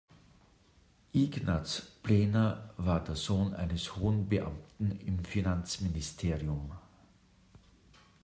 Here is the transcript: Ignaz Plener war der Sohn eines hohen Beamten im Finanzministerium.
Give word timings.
Ignaz 1.13 1.91
Plener 2.01 2.71
war 2.77 3.03
der 3.03 3.15
Sohn 3.15 3.53
eines 3.53 3.95
hohen 3.97 4.27
Beamten 4.27 4.97
im 5.05 5.23
Finanzministerium. 5.23 6.71